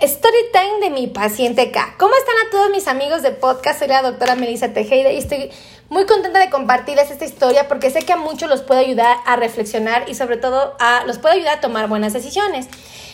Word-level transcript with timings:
Story 0.00 0.36
time 0.52 0.78
de 0.80 0.90
mi 0.90 1.08
paciente 1.08 1.72
K. 1.72 1.96
¿Cómo 1.98 2.14
están 2.14 2.36
a 2.46 2.50
todos 2.52 2.70
mis 2.70 2.86
amigos 2.86 3.22
de 3.22 3.32
podcast? 3.32 3.80
Soy 3.80 3.88
la 3.88 4.00
doctora 4.00 4.36
Melissa 4.36 4.72
Tejeda 4.72 5.10
y 5.10 5.18
estoy 5.18 5.50
muy 5.88 6.06
contenta 6.06 6.38
de 6.38 6.50
compartirles 6.50 7.10
esta 7.10 7.24
historia 7.24 7.66
porque 7.66 7.90
sé 7.90 8.02
que 8.02 8.12
a 8.12 8.16
muchos 8.16 8.48
los 8.48 8.62
puede 8.62 8.82
ayudar 8.82 9.16
a 9.26 9.34
reflexionar 9.34 10.08
y 10.08 10.14
sobre 10.14 10.36
todo 10.36 10.76
a, 10.78 11.02
los 11.04 11.18
puede 11.18 11.34
ayudar 11.34 11.58
a 11.58 11.60
tomar 11.60 11.88
buenas 11.88 12.12
decisiones. 12.12 12.68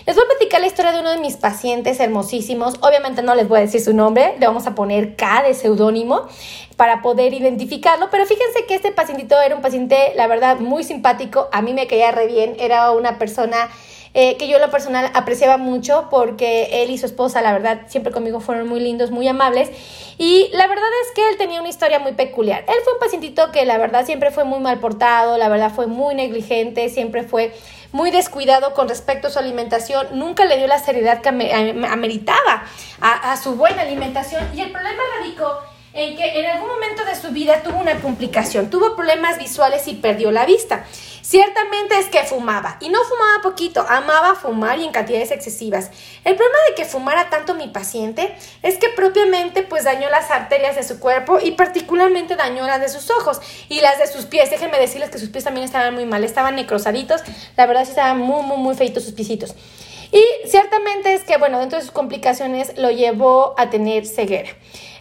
Les 0.05 0.15
voy 0.15 0.27
a 0.27 0.29
platicar 0.37 0.61
la 0.61 0.67
historia 0.67 0.93
de 0.93 1.01
uno 1.01 1.09
de 1.09 1.21
mis 1.21 1.39
pacientes 1.39 1.99
hermosísimos. 2.01 2.75
Obviamente 2.83 3.23
no 3.23 3.35
les 3.35 3.49
voy 3.49 3.61
a 3.61 3.63
decir 3.63 3.81
su 3.81 3.95
nombre, 3.95 4.35
le 4.39 4.47
vamos 4.47 4.67
a 4.67 4.75
poner 4.75 5.17
K 5.17 5.43
de 5.43 5.55
seudónimo 5.55 6.29
para 6.77 7.01
poder 7.01 7.33
identificarlo, 7.33 8.11
pero 8.11 8.27
fíjense 8.27 8.67
que 8.67 8.75
este 8.75 8.93
pacientito 8.93 9.41
era 9.41 9.57
un 9.57 9.63
paciente, 9.63 10.13
la 10.17 10.27
verdad, 10.27 10.59
muy 10.59 10.85
simpático, 10.85 11.49
a 11.51 11.63
mí 11.63 11.73
me 11.73 11.87
caía 11.87 12.13
re 12.13 12.27
bien, 12.27 12.57
era 12.59 12.91
una 12.91 13.19
persona 13.19 13.71
eh, 14.15 14.37
que 14.37 14.47
yo 14.47 14.57
en 14.57 14.63
lo 14.63 14.71
personal 14.71 15.11
apreciaba 15.13 15.57
mucho 15.57 16.07
porque 16.09 16.83
él 16.83 16.91
y 16.91 16.99
su 16.99 17.07
esposa, 17.07 17.43
la 17.43 17.53
verdad, 17.53 17.83
siempre 17.89 18.13
conmigo 18.13 18.41
fueron 18.41 18.69
muy 18.69 18.79
lindos, 18.79 19.11
muy 19.11 19.27
amables. 19.27 19.71
Y 20.19 20.49
la 20.53 20.69
verdad 20.69 20.89
es 21.05 21.15
que 21.15 21.29
él 21.29 21.37
tenía 21.37 21.59
una 21.59 21.69
historia 21.69 21.99
muy 21.99 22.13
peculiar. 22.13 22.65
Él 22.69 22.77
fue 22.85 22.93
un 22.93 23.01
pacientito 23.01 23.51
que 23.51 23.65
la 23.65 23.77
verdad 23.77 24.07
siempre 24.07 24.31
fue 24.31 24.45
muy 24.45 24.61
mal 24.61 24.79
portado, 24.79 25.37
la 25.37 25.49
verdad 25.49 25.73
fue 25.75 25.89
muy 25.89 26.15
negligente, 26.15 26.89
siempre 26.89 27.25
fue 27.25 27.53
muy 27.91 28.11
descuidado 28.11 28.73
con 28.75 28.89
respecto 28.89 29.29
a 29.29 29.31
su 29.31 29.39
alimentación, 29.39 30.07
nunca 30.13 30.45
le 30.47 30.59
dio 30.59 30.67
la 30.67 30.79
seriedad 30.79 31.21
que 31.21 31.29
ameritaba 31.29 32.65
a, 33.01 33.33
a 33.33 33.37
su 33.37 33.57
buena 33.57 33.83
alimentación. 33.83 34.45
Y 34.55 34.61
el 34.61 34.71
problema 34.71 35.03
radicó 35.19 35.61
en 35.95 36.17
que 36.17 36.41
en 36.41 36.47
algún 36.47 36.69
momento 36.69 37.05
de 37.05 37.15
su 37.15 37.31
vida 37.31 37.63
tuvo 37.63 37.79
una 37.79 38.01
complicación, 38.01 38.69
tuvo 38.69 38.97
problemas 38.97 39.39
visuales 39.39 39.87
y 39.87 39.95
perdió 39.95 40.33
la 40.33 40.45
vista. 40.45 40.85
Ciertamente 41.23 41.99
es 41.99 42.07
que 42.07 42.25
fumaba, 42.25 42.77
y 42.81 42.89
no 42.89 42.99
fumaba 43.05 43.43
poquito, 43.43 43.87
amaba 43.89 44.35
fumar 44.35 44.79
y 44.79 44.85
en 44.85 44.93
cantidades 44.93 45.31
excesivas. 45.31 45.91
El 46.25 46.35
problema 46.35 46.59
de 46.69 46.75
que 46.75 46.85
fumara 46.85 47.31
tanto 47.31 47.55
mi 47.55 47.69
paciente 47.69 48.37
es 48.63 48.77
que 48.77 48.89
propiamente 48.89 49.63
pues 49.63 49.85
dañó 49.85 50.11
las 50.11 50.31
arterias 50.31 50.75
de 50.75 50.83
su 50.83 50.99
cuerpo 50.99 51.39
y 51.41 51.53
particularmente 51.53 52.35
dañó 52.35 52.67
las 52.67 52.81
de 52.81 52.89
sus 52.89 53.11
ojos 53.11 53.41
y 53.69 53.81
las 53.81 53.99
de 53.99 54.09
sus 54.09 54.27
pies. 54.27 54.51
Déjenme 54.51 54.79
decirles 54.79 55.11
que 55.11 55.19
sus 55.19 55.29
pies 55.29 55.45
también 55.45 55.65
estaban 55.65 55.95
muy 55.95 56.07
mal, 56.07 56.25
estaban 56.25 56.57
necrosaditos, 56.57 57.23
la 57.57 57.67
verdad 57.67 57.85
sí 57.85 57.91
estaban 57.91 58.19
muy, 58.19 58.43
muy, 58.43 58.59
muy 58.59 58.75
feitos 58.75 59.05
sus 59.05 59.13
pisitos. 59.13 59.55
Y 60.15 60.49
ciertamente 60.49 61.13
es 61.13 61.25
que, 61.25 61.39
bueno, 61.39 61.59
dentro 61.59 61.77
de 61.77 61.83
sus 61.83 61.91
complicaciones 61.91 62.79
lo 62.79 62.93
llevó 62.93 63.53
a 63.59 63.69
tener 63.69 64.07
ceguera. 64.07 64.51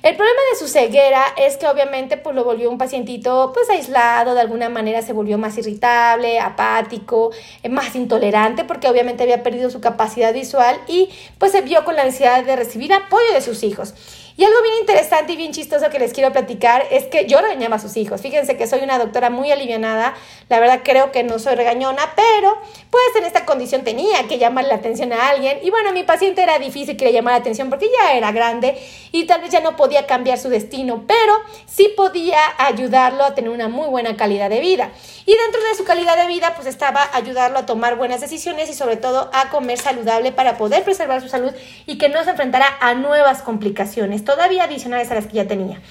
El 0.02 0.16
problema 0.16 0.39
de 0.52 0.58
su 0.58 0.67
ceguera 0.67 1.23
es 1.38 1.58
que 1.58 1.67
obviamente 1.67 2.17
pues 2.17 2.36
lo 2.36 2.44
volvió 2.44 2.69
un 2.69 2.80
pacientito 2.80 3.52
pues 3.53 3.69
aislado, 3.69 4.34
de 4.34 4.41
alguna 4.41 4.69
manera 4.69 5.03
se 5.03 5.14
volvió 5.14 5.38
más 5.38 5.56
irritable, 5.58 6.39
apático, 6.39 7.30
eh, 7.61 7.69
más 7.69 7.95
intolerante 7.95 8.66
porque 8.66 8.89
obviamente 8.89 9.23
había 9.23 9.44
perdido 9.44 9.69
su 9.69 9.80
capacidad 9.80 10.34
visual 10.34 10.78
y 10.88 11.09
pues 11.38 11.53
se 11.53 11.61
vio 11.61 11.86
con 11.86 11.95
la 11.95 12.03
necesidad 12.03 12.44
de 12.44 12.56
recibir 12.56 12.91
apoyo 12.91 13.34
de 13.34 13.41
sus 13.41 13.64
hijos. 13.64 13.94
Y 14.36 14.44
algo 14.44 14.62
bien 14.64 14.76
interesante 14.80 15.34
y 15.34 15.38
bien 15.38 15.52
chistoso 15.52 15.89
que 15.89 16.00
les 16.00 16.12
quiero 16.12 16.31
platicar 16.31 16.86
es 16.89 17.06
que 17.06 17.28
yo 17.28 17.39
regañaba 17.39 17.76
a 17.76 17.80
sus 17.80 17.95
hijos. 17.98 18.22
Fíjense 18.22 18.58
que 18.58 18.66
soy 18.66 18.81
una 18.81 18.98
doctora 18.98 19.30
muy 19.30 19.52
alivianada. 19.52 20.16
La 20.50 20.59
verdad 20.59 20.81
creo 20.84 21.12
que 21.12 21.23
no 21.23 21.38
soy 21.38 21.56
regañona, 21.56 22.14
pero 22.16 22.58
pues 22.90 23.03
en 23.17 23.25
esta 23.25 23.45
condición 23.45 23.84
tenía 23.84 24.28
que 24.28 24.40
llamar 24.40 24.66
la 24.66 24.75
atención 24.75 25.14
a 25.14 25.30
alguien. 25.30 25.59
Y 25.62 25.70
bueno, 25.70 25.94
mi 25.94 26.03
paciente 26.03 26.42
era 26.42 26.58
difícil 26.58 26.98
que 26.98 27.06
le 27.06 27.14
llamara 27.14 27.38
la 27.38 27.42
atención 27.42 27.70
porque 27.70 27.90
ya 28.00 28.14
era 28.14 28.31
grande 28.31 28.75
y 29.12 29.25
tal 29.25 29.42
vez 29.42 29.52
ya 29.52 29.59
no 29.59 29.75
podía 29.75 30.08
cambiar 30.08 30.40
su 30.40 30.50
destino, 30.50 31.03
pero 31.08 31.34
sí 31.68 31.94
podía 31.95 32.40
ayudarlo 32.58 33.23
a 33.23 33.36
tener 33.36 33.52
una 33.52 33.68
muy 33.68 33.88
buena 33.88 34.18
calidad 34.18 34.50
de 34.50 34.59
vida. 34.59 34.90
Y 35.25 35.36
dentro 35.36 35.62
de 35.64 35.75
su 35.75 35.84
calidad 35.84 36.18
de 36.18 36.28
vida, 36.28 36.53
pues 36.56 36.68
estaba 36.68 37.08
ayudarlo 37.14 37.59
a 37.59 37.66
tomar 37.66 37.95
buenas 37.95 38.22
decisiones 38.22 38.70
y 38.70 38.73
sobre 38.73 38.97
todo 38.97 39.30
a 39.34 39.50
comer 39.50 39.78
saludable 39.78 40.31
para 40.31 40.58
poder 40.58 40.84
preservar 40.84 41.22
su 41.22 41.30
salud 41.30 41.52
y 41.86 41.97
que 41.97 42.09
no 42.09 42.23
se 42.23 42.31
enfrentara 42.31 42.66
a 42.80 42.94
nuevas 42.95 43.42
complicaciones, 43.42 44.23
todavía 44.24 44.64
adicionales 44.64 45.12
a 45.12 45.16
las 45.16 45.28
que 45.28 45.34
ya 45.34 45.48
tenía. 45.48 45.82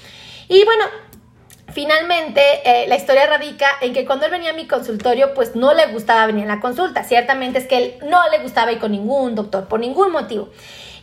Y 0.47 0.63
bueno, 0.65 0.85
Finalmente, 1.73 2.41
eh, 2.65 2.87
la 2.87 2.95
historia 2.95 3.25
radica 3.25 3.67
en 3.81 3.93
que 3.93 4.05
cuando 4.05 4.25
él 4.25 4.31
venía 4.31 4.51
a 4.51 4.53
mi 4.53 4.67
consultorio, 4.67 5.33
pues 5.33 5.55
no 5.55 5.73
le 5.73 5.87
gustaba 5.87 6.27
venir 6.27 6.45
a 6.45 6.55
la 6.55 6.61
consulta. 6.61 7.03
Ciertamente 7.03 7.57
es 7.57 7.67
que 7.67 7.77
él 7.77 7.95
no 8.07 8.19
le 8.29 8.39
gustaba 8.39 8.71
ir 8.71 8.79
con 8.79 8.91
ningún 8.91 9.33
doctor, 9.33 9.67
por 9.67 9.79
ningún 9.79 10.11
motivo. 10.11 10.49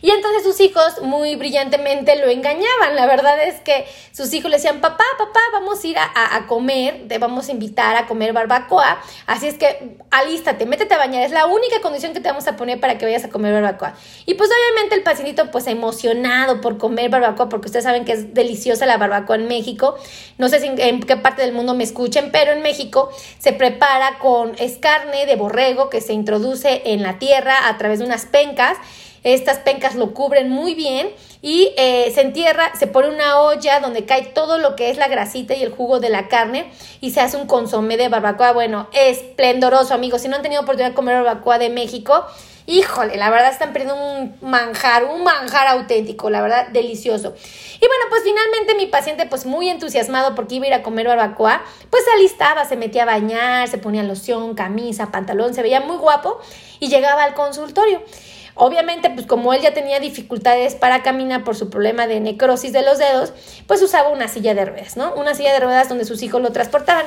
Y 0.01 0.09
entonces 0.09 0.43
sus 0.43 0.59
hijos 0.59 1.01
muy 1.03 1.35
brillantemente 1.35 2.15
lo 2.15 2.27
engañaban. 2.27 2.95
La 2.95 3.05
verdad 3.05 3.41
es 3.43 3.59
que 3.61 3.85
sus 4.11 4.33
hijos 4.33 4.49
le 4.49 4.57
decían, 4.57 4.81
papá, 4.81 5.03
papá, 5.17 5.39
vamos 5.53 5.83
a 5.83 5.87
ir 5.87 5.97
a, 5.97 6.45
comer, 6.47 7.07
te 7.07 7.19
vamos 7.19 7.49
a 7.49 7.51
invitar 7.51 7.95
a 7.95 8.07
comer 8.07 8.33
barbacoa. 8.33 8.99
Así 9.27 9.47
es 9.47 9.55
que 9.55 9.97
alístate, 10.09 10.65
métete 10.65 10.95
a 10.95 10.97
bañar. 10.97 11.23
Es 11.23 11.31
la 11.31 11.45
única 11.45 11.81
condición 11.81 12.13
que 12.13 12.19
te 12.19 12.29
vamos 12.29 12.47
a 12.47 12.55
poner 12.55 12.79
para 12.79 12.97
que 12.97 13.05
vayas 13.05 13.23
a 13.23 13.29
comer 13.29 13.53
barbacoa. 13.53 13.93
Y 14.25 14.33
pues 14.33 14.49
obviamente 14.49 14.95
el 14.95 15.03
pacientito 15.03 15.51
pues 15.51 15.67
emocionado 15.67 16.61
por 16.61 16.79
comer 16.79 17.11
barbacoa, 17.11 17.47
porque 17.49 17.67
ustedes 17.67 17.85
saben 17.85 18.03
que 18.03 18.13
es 18.13 18.33
deliciosa 18.33 18.87
la 18.87 18.97
barbacoa 18.97 19.35
en 19.35 19.47
México. 19.47 19.95
No 20.39 20.49
sé 20.49 20.59
en 20.63 21.01
qué 21.01 21.17
parte 21.17 21.41
del 21.41 21.53
mundo 21.53 21.73
me 21.73 21.83
escuchen, 21.83 22.31
pero 22.31 22.51
en 22.51 22.61
México 22.61 23.09
se 23.39 23.53
prepara 23.53 24.19
con, 24.19 24.53
es 24.57 24.77
carne 24.77 25.25
de 25.25 25.35
borrego 25.35 25.89
que 25.89 26.01
se 26.01 26.13
introduce 26.13 26.81
en 26.85 27.03
la 27.03 27.19
tierra 27.19 27.67
a 27.67 27.77
través 27.77 27.99
de 27.99 28.05
unas 28.05 28.25
pencas 28.25 28.77
estas 29.23 29.59
pencas 29.59 29.95
lo 29.95 30.13
cubren 30.13 30.49
muy 30.49 30.73
bien 30.73 31.09
y 31.43 31.73
eh, 31.77 32.11
se 32.13 32.21
entierra, 32.21 32.75
se 32.75 32.87
pone 32.87 33.09
una 33.09 33.39
olla 33.39 33.79
donde 33.79 34.05
cae 34.05 34.23
todo 34.23 34.57
lo 34.57 34.75
que 34.75 34.89
es 34.89 34.97
la 34.97 35.07
grasita 35.07 35.53
y 35.53 35.61
el 35.61 35.71
jugo 35.71 35.99
de 35.99 36.09
la 36.09 36.27
carne 36.27 36.71
y 37.01 37.11
se 37.11 37.21
hace 37.21 37.37
un 37.37 37.45
consomé 37.45 37.97
de 37.97 38.09
barbacoa. 38.09 38.51
Bueno, 38.53 38.87
esplendoroso, 38.93 39.93
amigos. 39.93 40.21
Si 40.21 40.27
no 40.27 40.37
han 40.37 40.41
tenido 40.41 40.61
oportunidad 40.61 40.89
de 40.89 40.95
comer 40.95 41.23
barbacoa 41.23 41.59
de 41.59 41.69
México, 41.69 42.25
híjole, 42.71 43.17
la 43.17 43.29
verdad 43.29 43.51
están 43.51 43.73
perdiendo 43.73 43.95
un 43.95 44.35
manjar, 44.41 45.03
un 45.03 45.23
manjar 45.23 45.67
auténtico, 45.67 46.29
la 46.29 46.41
verdad, 46.41 46.69
delicioso. 46.69 47.35
Y 47.75 47.85
bueno, 47.85 48.03
pues 48.09 48.23
finalmente 48.23 48.75
mi 48.75 48.85
paciente, 48.85 49.25
pues 49.25 49.45
muy 49.45 49.69
entusiasmado 49.69 50.35
porque 50.35 50.55
iba 50.55 50.65
a 50.65 50.67
ir 50.69 50.73
a 50.75 50.81
comer 50.81 51.05
barbacoa, 51.05 51.61
pues 51.89 52.05
se 52.05 52.11
alistaba, 52.11 52.63
se 52.63 52.77
metía 52.77 53.03
a 53.03 53.07
bañar, 53.07 53.67
se 53.67 53.77
ponía 53.77 54.03
loción, 54.03 54.55
camisa, 54.55 55.11
pantalón, 55.11 55.53
se 55.53 55.61
veía 55.61 55.81
muy 55.81 55.97
guapo 55.97 56.39
y 56.79 56.87
llegaba 56.87 57.23
al 57.25 57.33
consultorio. 57.33 58.01
Obviamente, 58.55 59.09
pues 59.09 59.27
como 59.27 59.53
él 59.53 59.61
ya 59.61 59.73
tenía 59.73 59.99
dificultades 59.99 60.75
para 60.75 61.03
caminar 61.03 61.43
por 61.43 61.55
su 61.55 61.69
problema 61.69 62.07
de 62.07 62.19
necrosis 62.19 62.71
de 62.71 62.83
los 62.83 62.99
dedos, 62.99 63.33
pues 63.67 63.81
usaba 63.81 64.09
una 64.09 64.27
silla 64.27 64.53
de 64.53 64.65
ruedas, 64.65 64.95
¿no? 64.95 65.13
Una 65.15 65.33
silla 65.33 65.51
de 65.51 65.59
ruedas 65.59 65.89
donde 65.89 66.05
sus 66.05 66.21
hijos 66.21 66.41
lo 66.41 66.51
transportaban. 66.51 67.05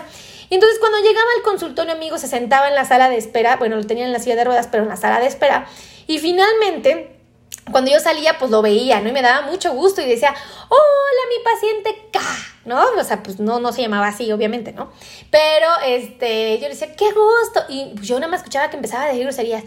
Y 0.50 0.54
entonces 0.54 0.78
cuando 0.78 0.98
llegaba 0.98 1.26
al 1.36 1.42
consultorio, 1.42 1.92
amigo, 1.92 2.18
se 2.18 2.28
sentaba 2.28 2.68
en 2.68 2.74
la 2.74 2.84
sala 2.84 3.08
de 3.08 3.16
espera, 3.16 3.56
bueno, 3.56 3.76
lo 3.76 3.84
tenía 3.84 4.04
en 4.04 4.12
la 4.12 4.18
silla 4.18 4.36
de 4.36 4.44
ruedas, 4.44 4.68
pero 4.70 4.82
en 4.82 4.88
la 4.88 4.96
sala 4.96 5.20
de 5.20 5.26
espera, 5.26 5.66
y 6.06 6.18
finalmente 6.18 7.14
cuando 7.70 7.90
yo 7.90 7.98
salía, 7.98 8.38
pues 8.38 8.50
lo 8.50 8.60
veía, 8.62 9.00
¿no? 9.00 9.08
Y 9.08 9.12
me 9.12 9.22
daba 9.22 9.46
mucho 9.46 9.72
gusto 9.72 10.02
y 10.02 10.06
decía, 10.06 10.34
hola, 10.68 11.22
mi 11.28 11.44
paciente 11.44 12.03
¿no? 12.64 12.82
O 12.98 13.04
sea, 13.04 13.22
pues 13.22 13.40
no, 13.40 13.60
no 13.60 13.72
se 13.72 13.82
llamaba 13.82 14.08
así, 14.08 14.30
obviamente, 14.32 14.72
¿no? 14.72 14.90
Pero, 15.30 15.66
este, 15.86 16.56
yo 16.58 16.62
le 16.62 16.70
decía, 16.70 16.94
qué 16.96 17.06
gusto. 17.06 17.64
Y 17.68 17.92
yo 18.00 18.18
nada 18.18 18.30
más 18.30 18.40
escuchaba 18.40 18.70
que 18.70 18.76
empezaba 18.76 19.04
a 19.04 19.06
decir 19.08 19.24
groserías, 19.24 19.64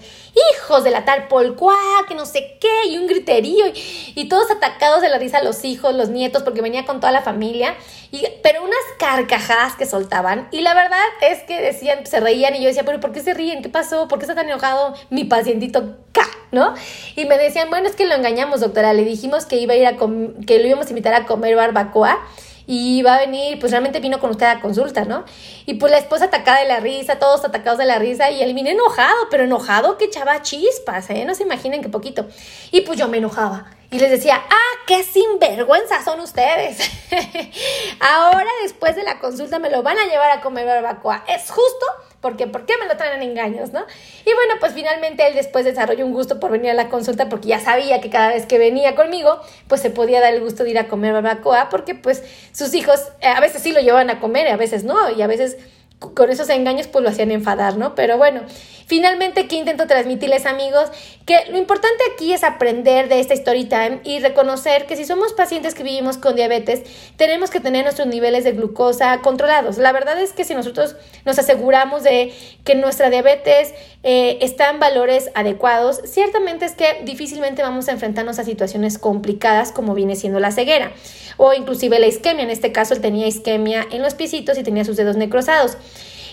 hijos 0.53 0.84
de 0.84 0.91
la 0.91 1.06
tal 1.06 1.28
polcuá, 1.28 1.78
que 2.07 2.16
no 2.16 2.25
sé 2.25 2.57
qué, 2.59 2.90
y 2.90 2.97
un 2.97 3.07
griterío, 3.07 3.66
y, 3.74 4.28
todos 4.28 4.52
atacados 4.52 5.02
de 5.02 5.09
la 5.09 5.18
risa 5.18 5.41
los 5.41 5.63
hijos, 5.63 5.96
los 5.96 6.09
nietos, 6.09 6.44
porque 6.44 6.62
venía 6.62 6.86
con 6.86 7.00
toda 7.00 7.12
la 7.12 7.22
familia, 7.22 7.75
y, 8.12 8.25
pero 8.44 8.63
unas 8.63 8.78
carcajadas 9.00 9.75
que 9.75 9.86
soltaban. 9.86 10.47
Y 10.52 10.62
la 10.62 10.74
verdad 10.74 11.00
es 11.22 11.44
que 11.44 11.62
decían, 11.62 12.06
se 12.06 12.19
reían, 12.19 12.56
y 12.56 12.62
yo 12.62 12.68
decía, 12.68 12.84
pero 12.84 13.00
¿por 13.00 13.12
qué 13.12 13.22
se 13.22 13.34
ríen? 13.34 13.62
¿Qué 13.62 13.69
pasó? 13.69 14.07
¿Por 14.07 14.19
qué 14.19 14.25
está 14.25 14.36
tan 14.36 14.50
enojado 14.50 14.96
mi 15.09 15.24
pacientito 15.24 15.97
K, 16.12 16.22
¿no? 16.52 16.74
Y 17.16 17.25
me 17.25 17.38
decían, 17.38 17.69
bueno, 17.69 17.88
es 17.88 17.96
que 17.96 18.06
lo 18.06 18.16
engañamos, 18.16 18.59
doctora, 18.59 18.94
le 18.94 19.03
dijimos 19.03 19.46
que 19.46 19.57
iba 19.57 19.74
a 19.74 19.78
ir 19.78 19.86
a 19.86 19.97
que 19.97 20.59
lo 20.59 20.68
íbamos 20.68 20.88
a 20.88 20.90
invitar 20.90 21.13
a 21.13 21.25
comer 21.25 21.56
barbacoa 21.56 22.19
y 22.68 23.02
va 23.02 23.16
a 23.16 23.20
venir, 23.20 23.58
pues 23.60 23.72
realmente 23.72 24.02
vino 24.02 24.20
con 24.20 24.30
usted 24.30 24.46
a 24.46 24.60
consulta, 24.60 25.06
¿no? 25.06 25.24
Y 25.66 25.76
pues 25.76 25.90
la 25.90 25.98
esposa 25.98 26.26
atacada 26.26 26.60
de 26.60 26.68
la 26.68 26.82
risa, 26.82 27.18
todos 27.18 27.46
atacados 27.46 27.80
de 27.80 27.86
la 27.86 27.98
risa, 27.98 28.30
y 28.30 28.44
él 28.44 28.54
viene 28.54 28.72
enojado, 28.72 29.16
pero 29.32 29.46
enojado 29.46 29.98
que 29.98 30.06
echaba 30.06 30.42
chispas, 30.42 31.10
¿eh? 31.10 31.24
No 31.26 31.34
se 31.34 31.44
imaginen 31.44 31.82
qué 31.82 31.88
poquito. 31.88 32.28
Y 32.72 32.81
pues 32.81 33.00
yo 33.00 33.08
me 33.08 33.19
enojaba. 33.19 33.72
Y 33.90 34.00
les 34.00 34.12
decía, 34.12 34.44
ah, 34.50 34.84
qué 34.86 35.02
sinvergüenza 35.02 36.04
son 36.04 36.19
ustedes. 36.19 36.78
Ahora, 38.02 38.50
después 38.62 38.98
de 38.98 39.04
la 39.04 39.20
consulta, 39.20 39.60
me 39.60 39.70
lo 39.70 39.81
van 39.81 39.98
a 39.98 40.06
llevar 40.06 40.31
a 40.31 40.42
comer 40.42 40.66
barbacoa. 40.66 41.24
Es 41.25 41.50
justo 41.50 41.86
porque 42.22 42.48
¿por 42.48 42.66
qué 42.66 42.74
me 42.80 42.88
lo 42.88 42.98
traen 42.98 43.22
en 43.22 43.30
engaños, 43.30 43.72
no? 43.72 43.86
Y 44.25 44.34
bueno, 44.34 44.56
pues 44.60 44.74
finalmente 44.74 45.28
él 45.28 45.36
después 45.36 45.66
desarrolló 45.66 46.06
un 46.06 46.14
gusto 46.14 46.40
por 46.40 46.52
venir 46.52 46.72
a 46.72 46.74
la 46.74 46.90
consulta 46.90 47.30
porque 47.30 47.50
ya 47.50 47.60
sabía 47.60 48.02
que 48.02 48.10
cada 48.10 48.30
vez 48.30 48.46
que 48.46 48.58
venía 48.58 48.96
conmigo, 48.96 49.40
pues 49.68 49.81
se 49.81 49.90
podía 49.90 50.19
dar 50.19 50.34
el 50.34 50.42
gusto 50.42 50.64
de 50.64 50.72
ir 50.72 50.80
a 50.80 50.88
comer 50.88 51.14
barbacoa 51.14 51.69
porque 51.69 51.96
pues 51.96 52.24
sus 52.52 52.74
hijos 52.74 53.12
eh, 53.22 53.28
a 53.28 53.40
veces 53.40 53.62
sí 53.62 53.72
lo 53.72 53.81
llevaban 53.81 54.10
a 54.10 54.19
comer, 54.19 54.48
a 54.48 54.58
veces 54.58 54.84
no, 54.84 55.12
y 55.12 55.22
a 55.22 55.28
veces 55.28 55.58
con 56.00 56.30
esos 56.30 56.50
engaños 56.50 56.88
pues 56.88 57.04
lo 57.04 57.10
hacían 57.10 57.32
enfadar, 57.32 57.78
¿no? 57.78 57.96
Pero 57.96 58.18
bueno, 58.18 58.42
finalmente, 58.86 59.48
¿qué 59.48 59.56
intento 59.56 59.88
transmitirles 59.88 60.46
amigos? 60.46 60.92
Que 61.26 61.46
lo 61.50 61.58
importante 61.58 62.04
aquí 62.14 62.34
es 62.34 62.44
aprender 62.44 63.10
de 63.10 63.20
esta 63.20 63.34
story 63.34 63.68
y 64.04 64.20
reconocer 64.20 64.86
que 64.86 64.96
si 64.96 65.06
somos 65.06 65.34
pacientes 65.34 65.74
que 65.74 65.84
vivimos 65.84 66.18
con 66.18 66.36
diabetes, 66.36 66.84
tenemos 67.16 67.50
que 67.50 67.60
tener 67.60 67.84
nuestros 67.84 68.08
niveles 68.08 68.44
de 68.44 68.52
glucosa 68.52 69.20
controlados. 69.22 69.80
La 69.80 69.92
verdad 69.92 70.22
es 70.22 70.34
que 70.34 70.46
si 70.46 70.54
nosotros 70.54 70.96
nos 71.26 71.40
aseguramos 71.40 72.04
de 72.04 72.32
que 72.64 72.76
nuestra 72.76 73.10
diabetes 73.10 73.74
eh, 74.04 74.38
está 74.42 74.70
en 74.70 74.80
valores 74.80 75.30
adecuados, 75.34 76.02
ciertamente 76.06 76.66
es 76.66 76.74
que 76.74 77.02
difícilmente 77.04 77.62
vamos 77.62 77.90
a 77.90 77.92
enfrentarnos 77.92 78.40
a 78.40 78.44
situaciones 78.44 78.98
complicadas 78.98 79.72
como 79.72 79.94
viene 79.96 80.16
siendo 80.16 80.40
la 80.40 80.52
ceguera 80.52 80.92
o 81.38 81.54
inclusive 81.54 82.00
la 82.00 82.08
isquemia. 82.08 82.44
En 82.44 82.50
este 82.50 82.72
caso 82.72 82.94
él 82.94 83.02
tenía 83.02 83.28
isquemia 83.28 83.86
en 83.92 84.02
los 84.02 84.16
pisitos 84.16 84.58
y 84.58 84.64
tenía 84.64 84.86
sus 84.86 84.98
dedos 84.98 85.18
necrosados. 85.18 85.78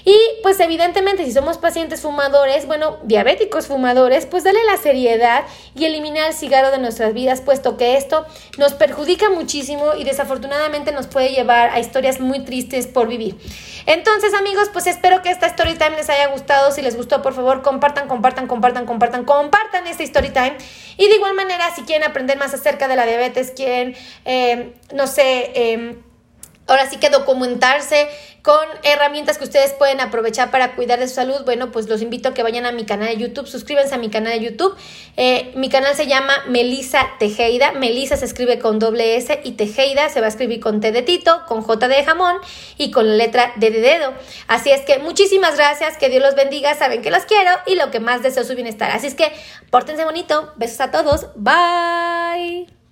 Y 0.05 0.17
pues 0.43 0.61
evidentemente 0.61 1.25
si 1.25 1.33
somos 1.33 1.59
pacientes 1.59 2.03
fumadores, 2.03 2.67
bueno, 2.67 2.99
diabéticos 3.05 3.67
fumadores, 3.67 4.27
pues 4.27 4.45
dale 4.45 4.63
la 4.65 4.77
seriedad 4.77 5.45
y 5.75 5.87
eliminar 5.87 6.29
el 6.29 6.35
cigarro 6.35 6.71
de 6.71 6.79
nuestras 6.79 7.15
vidas, 7.15 7.41
puesto 7.41 7.77
que 7.77 7.97
esto 7.97 8.27
nos 8.59 8.75
perjudica 8.75 9.31
muchísimo 9.31 9.95
y 9.99 10.05
desafortunadamente 10.05 10.93
nos 10.93 11.07
puede 11.07 11.31
llevar 11.31 11.71
a 11.71 11.81
historias 11.81 12.21
muy 12.21 12.45
tristes 12.45 12.87
por 12.87 13.09
vivir. 13.09 13.37
Entonces 13.87 14.35
amigos, 14.35 14.69
pues 14.73 14.87
espero 14.87 15.23
que 15.23 15.31
esta 15.31 15.47
story 15.47 15.75
time 15.75 15.97
les 15.97 16.11
haya 16.11 16.29
gustado. 16.29 16.71
Si 16.71 16.83
les 16.83 16.97
gustó, 16.97 17.23
por 17.23 17.35
favor, 17.35 17.63
compartan, 17.63 18.09
compartan, 18.09 18.47
compartan, 18.47 18.87
compartan, 18.87 19.25
compartan 19.25 19.87
esta 19.87 20.03
story 20.03 20.31
time. 20.31 20.57
Y 20.97 21.09
de 21.09 21.17
igual 21.17 21.35
manera, 21.35 21.75
si 21.75 21.83
quieren 21.83 22.09
aprender 22.09 22.39
más 22.39 22.55
acerca 22.55 22.89
de 22.89 22.97
la 22.97 23.07
diabetes, 23.07 23.53
quieren, 23.53 23.97
eh, 24.25 24.75
no 24.93 25.07
sé, 25.07 25.51
eh, 25.55 25.97
Ahora 26.67 26.89
sí 26.89 26.97
que 26.97 27.11
documentarse 27.11 28.09
con 28.45 28.67
herramientas 28.83 29.39
que 29.39 29.45
ustedes 29.45 29.73
pueden 29.73 30.03
aprovechar 30.03 30.51
para 30.51 30.75
cuidar 30.77 30.99
de 30.99 31.09
su 31.09 31.15
salud. 31.15 31.45
Bueno, 31.47 31.73
pues 31.73 31.89
los 31.89 32.03
invito 32.03 32.29
a 32.29 32.35
que 32.35 32.43
vayan 32.43 32.67
a 32.67 32.73
mi 32.73 32.85
canal 32.85 33.09
de 33.09 33.17
YouTube, 33.17 33.47
suscríbanse 33.47 33.95
a 33.95 33.99
mi 33.99 34.11
canal 34.11 34.39
de 34.39 34.45
YouTube. 34.45 34.77
Eh, 35.17 35.53
mi 35.57 35.71
canal 35.71 35.95
se 35.95 36.07
llama 36.07 36.35
Melisa 36.47 37.09
Tejeda. 37.19 37.73
Melisa 37.73 38.19
se 38.19 38.27
escribe 38.27 38.59
con 38.59 38.79
doble 38.79 39.17
S 39.17 39.41
y 39.45 39.53
Tejeda 39.53 40.11
se 40.11 40.21
va 40.21 40.27
a 40.27 40.29
escribir 40.29 40.61
con 40.61 40.81
T 40.81 40.93
de 40.93 41.01
Tito, 41.01 41.43
con 41.47 41.63
J 41.63 41.89
de 41.89 42.05
jamón 42.05 42.37
y 42.77 42.91
con 42.91 43.09
la 43.09 43.15
letra 43.15 43.53
D 43.57 43.71
de 43.71 43.81
dedo. 43.81 44.13
Así 44.47 44.71
es 44.71 44.83
que 44.83 44.99
muchísimas 44.99 45.57
gracias, 45.57 45.97
que 45.97 46.11
Dios 46.11 46.23
los 46.23 46.35
bendiga, 46.35 46.75
saben 46.75 47.01
que 47.01 47.11
los 47.11 47.25
quiero 47.25 47.51
y 47.67 47.77
lo 47.77 47.91
que 47.91 48.01
más 48.01 48.23
deseo 48.23 48.43
es 48.43 48.49
su 48.49 48.55
bienestar. 48.55 48.91
Así 48.91 49.07
es 49.07 49.15
que 49.15 49.33
pórtense 49.71 50.05
bonito, 50.05 50.53
besos 50.57 50.81
a 50.81 50.91
todos, 50.91 51.29
bye. 51.35 52.84